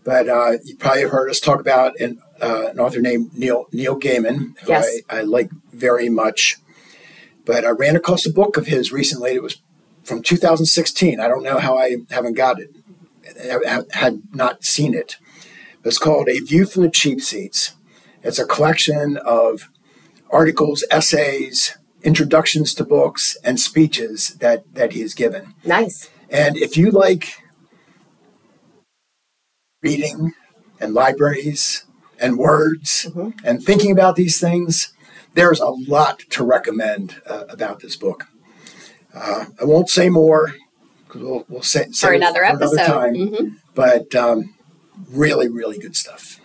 [0.03, 3.99] But uh, you probably heard us talk about an, uh, an author named Neil Neil
[3.99, 5.01] Gaiman, who yes.
[5.09, 6.57] I, I, like very much.
[7.43, 9.31] But I ran across a book of his recently.
[9.31, 9.61] It was
[10.03, 11.19] from 2016.
[11.19, 12.69] I don't know how I haven't got it,
[13.67, 15.17] I had not seen it.
[15.83, 17.74] It's called A View from the Cheap Seats.
[18.25, 19.69] It's a collection of
[20.31, 25.53] articles, essays, introductions to books, and speeches that that he has given.
[25.63, 26.09] Nice.
[26.29, 27.35] And if you like
[29.83, 30.33] reading
[30.81, 31.85] and libraries
[32.19, 33.29] and words mm-hmm.
[33.45, 34.91] and thinking about these things,
[35.35, 38.25] there's a lot to recommend uh, about this book.
[39.13, 40.55] Uh, I won't say more
[41.07, 42.73] because we'll, we'll say, say for another for episode.
[42.73, 43.47] Another time, mm-hmm.
[43.75, 44.55] But um,
[45.09, 46.39] really, really good stuff.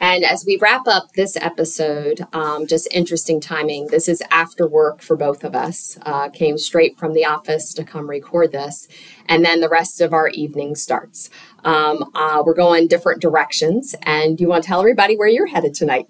[0.00, 3.88] And as we wrap up this episode, um, just interesting timing.
[3.88, 5.98] This is after work for both of us.
[6.02, 8.86] Uh, came straight from the office to come record this.
[9.26, 11.30] And then the rest of our evening starts.
[11.64, 13.94] Um, uh, we're going different directions.
[14.02, 16.06] And you want to tell everybody where you're headed tonight?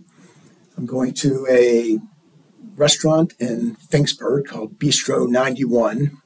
[0.76, 1.98] I'm going to a
[2.76, 6.20] restaurant in Finksburg called Bistro 91.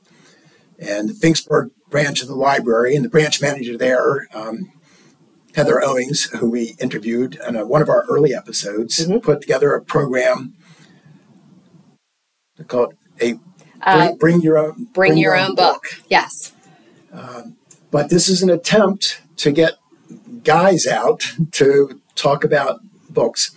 [0.79, 4.73] And the Finksburg branch of the library, and the branch manager there um,
[5.55, 9.19] Heather Owings, who we interviewed in a, one of our early episodes, mm-hmm.
[9.19, 10.55] put together a program
[12.67, 13.39] called a
[13.83, 15.83] uh, bring, bring, your own bring, bring your, your, own, book.
[15.83, 16.03] book.
[16.09, 16.53] Yes.
[17.13, 17.57] Um,
[17.91, 19.75] but this is an attempt to get
[20.45, 22.81] guys out to talk about
[23.11, 23.51] books.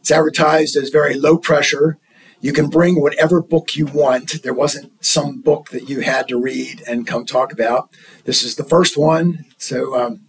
[0.00, 1.98] It's advertised as very low pressure.
[2.40, 4.42] You can bring whatever book you want.
[4.42, 7.90] There wasn't some book that you had to read and come talk about.
[8.24, 9.44] This is the first one.
[9.58, 10.22] So um,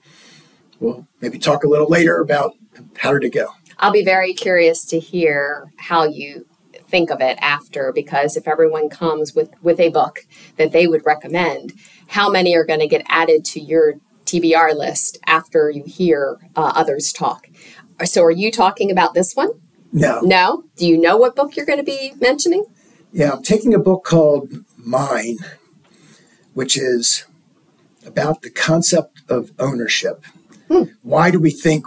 [0.84, 2.56] we'll maybe talk a little later about
[2.98, 3.48] how did it go.
[3.80, 6.46] I'll be very curious to hear how you
[6.88, 10.26] think of it after because if everyone comes with with a book
[10.58, 11.74] that they would recommend,
[12.08, 16.74] how many are going to get added to your TBR list after you hear uh,
[16.76, 17.48] others talk?
[18.04, 19.50] So are you talking about this one?
[19.92, 20.20] No.
[20.22, 20.66] No?
[20.76, 22.66] Do you know what book you're going to be mentioning?
[23.12, 25.38] Yeah, I'm taking a book called Mine,
[26.54, 27.26] which is
[28.06, 30.26] about the concept of ownership.
[31.02, 31.86] Why do we think,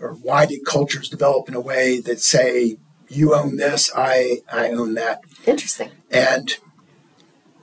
[0.00, 2.78] or why did cultures develop in a way that say,
[3.08, 5.20] you own this, I, I own that?
[5.46, 5.90] Interesting.
[6.10, 6.56] And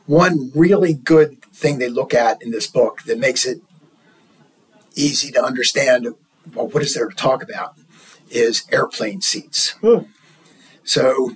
[0.06, 3.62] one really good thing they look at in this book that makes it
[4.96, 6.08] easy to understand.
[6.54, 7.76] Well, what is there to talk about?
[8.30, 9.72] Is airplane seats.
[9.82, 10.06] Hmm.
[10.84, 11.32] So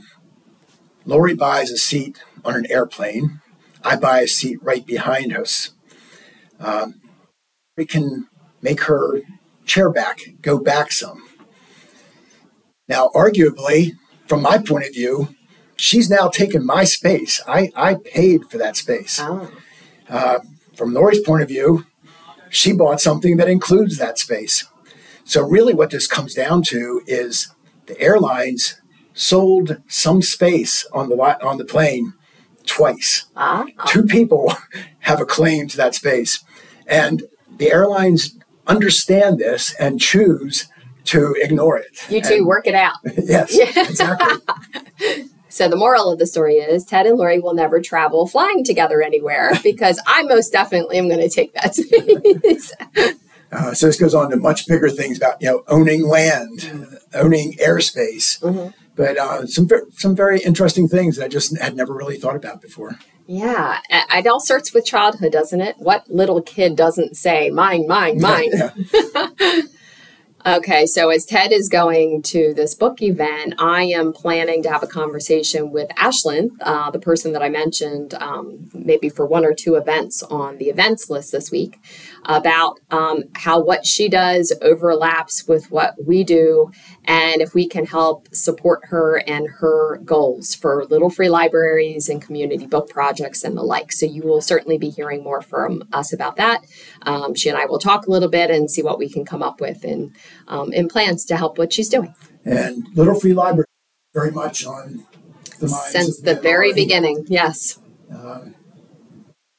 [1.05, 3.41] Lori buys a seat on an airplane.
[3.83, 5.71] I buy a seat right behind us.
[6.59, 7.01] Um,
[7.77, 8.27] we can
[8.61, 9.21] make her
[9.65, 11.23] chair back go back some.
[12.87, 13.93] Now, arguably,
[14.27, 15.29] from my point of view,
[15.75, 17.41] she's now taken my space.
[17.47, 19.19] I, I paid for that space.
[19.21, 19.51] Oh.
[20.09, 20.39] Uh,
[20.75, 21.85] from Lori's point of view,
[22.49, 24.65] she bought something that includes that space.
[25.23, 27.53] So, really, what this comes down to is
[27.85, 28.81] the airlines
[29.13, 32.13] sold some space on the on the plane
[32.65, 33.25] twice.
[33.35, 33.65] Uh-huh.
[33.87, 34.53] Two people
[35.01, 36.43] have a claim to that space,
[36.87, 37.23] and
[37.57, 38.38] the airlines
[38.69, 40.69] understand this and choose
[41.05, 42.09] to ignore it.
[42.09, 42.95] You two and, work it out.
[43.17, 44.37] yes, exactly.
[45.51, 49.01] So the moral of the story is Ted and Lori will never travel flying together
[49.01, 52.71] anywhere because I most definitely am going to take that space.
[53.51, 56.93] Uh, so this goes on to much bigger things about you know owning land, mm-hmm.
[57.15, 58.69] owning airspace, mm-hmm.
[58.95, 62.61] but uh, some some very interesting things that I just had never really thought about
[62.61, 62.99] before.
[63.31, 65.75] Yeah, it all starts with childhood, doesn't it?
[65.77, 68.49] What little kid doesn't say mine, mine, mine?
[70.45, 74.81] Okay, so as Ted is going to this book event, I am planning to have
[74.81, 79.53] a conversation with Ashlyn, uh, the person that I mentioned, um, maybe for one or
[79.53, 81.81] two events on the events list this week,
[82.29, 86.71] about um, how what she does overlaps with what we do,
[87.03, 92.21] and if we can help support her and her goals for little free libraries and
[92.21, 93.91] community book projects and the like.
[93.91, 96.61] So you will certainly be hearing more from us about that.
[97.01, 99.41] Um, she and I will talk a little bit and see what we can come
[99.41, 100.13] up with in
[100.47, 102.13] um, in plans to help what she's doing.
[102.45, 103.65] And Little Free Library
[104.13, 105.03] very much on
[105.59, 107.25] the minds since the very beginning.
[107.27, 107.79] Yes.
[108.11, 108.53] Um,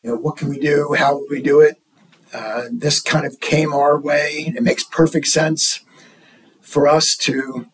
[0.04, 0.94] you know, what can we do?
[0.96, 1.79] How will we do it?
[2.32, 4.52] Uh, this kind of came our way.
[4.56, 5.80] It makes perfect sense
[6.60, 7.66] for us to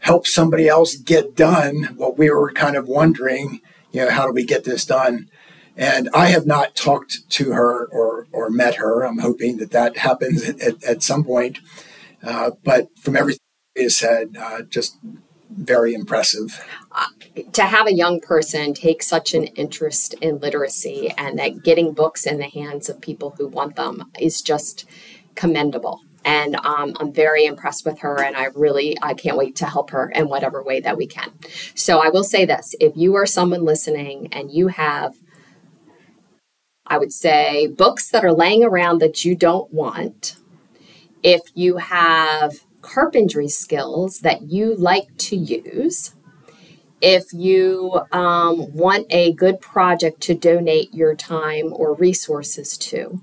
[0.00, 3.60] help somebody else get done what we were kind of wondering.
[3.90, 5.28] You know, how do we get this done?
[5.76, 9.02] And I have not talked to her or, or met her.
[9.02, 11.58] I'm hoping that that happens at, at, some point.
[12.22, 13.40] Uh, but from everything
[13.76, 14.98] you said, uh, just
[15.56, 16.64] very impressive.
[17.52, 22.26] To have a young person take such an interest in literacy and that getting books
[22.26, 24.84] in the hands of people who want them is just
[25.34, 26.00] commendable.
[26.24, 29.90] And um, I'm very impressed with her, and I really I can't wait to help
[29.90, 31.30] her in whatever way that we can.
[31.74, 35.16] So I will say this: if you are someone listening and you have
[36.86, 40.36] I would say books that are laying around that you don't want,
[41.22, 46.14] if you have carpentry skills that you like to use,
[47.00, 53.22] if you um, want a good project to donate your time or resources to,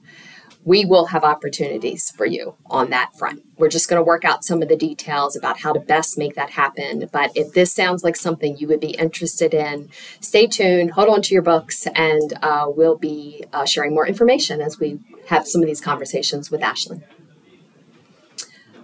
[0.63, 3.43] we will have opportunities for you on that front.
[3.57, 6.35] We're just going to work out some of the details about how to best make
[6.35, 7.09] that happen.
[7.11, 9.89] But if this sounds like something you would be interested in,
[10.19, 14.61] stay tuned, hold on to your books, and uh, we'll be uh, sharing more information
[14.61, 17.01] as we have some of these conversations with Ashlyn.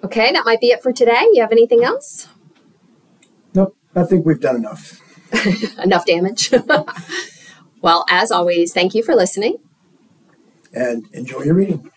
[0.03, 1.27] Okay, that might be it for today.
[1.33, 2.29] You have anything else?
[3.53, 5.01] Nope, I think we've done enough.
[5.79, 6.51] enough damage.
[7.81, 9.57] well, as always, thank you for listening.
[10.73, 11.91] And enjoy your reading.